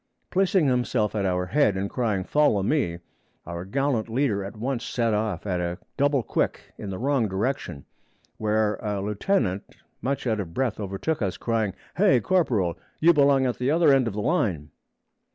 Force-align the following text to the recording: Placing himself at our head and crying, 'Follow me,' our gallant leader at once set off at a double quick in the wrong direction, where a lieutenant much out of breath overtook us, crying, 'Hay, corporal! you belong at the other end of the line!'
Placing 0.31 0.65
himself 0.65 1.13
at 1.13 1.27
our 1.27 1.45
head 1.45 1.77
and 1.77 1.87
crying, 1.87 2.23
'Follow 2.23 2.63
me,' 2.63 2.97
our 3.45 3.63
gallant 3.65 4.09
leader 4.09 4.43
at 4.43 4.57
once 4.57 4.83
set 4.83 5.13
off 5.13 5.45
at 5.45 5.59
a 5.61 5.77
double 5.95 6.23
quick 6.23 6.73
in 6.79 6.89
the 6.89 6.97
wrong 6.97 7.27
direction, 7.27 7.85
where 8.37 8.77
a 8.77 8.99
lieutenant 8.99 9.75
much 10.01 10.25
out 10.25 10.39
of 10.39 10.55
breath 10.55 10.79
overtook 10.79 11.21
us, 11.21 11.37
crying, 11.37 11.73
'Hay, 11.97 12.19
corporal! 12.19 12.79
you 12.99 13.13
belong 13.13 13.45
at 13.45 13.59
the 13.59 13.69
other 13.69 13.93
end 13.93 14.07
of 14.07 14.15
the 14.15 14.21
line!' 14.23 14.71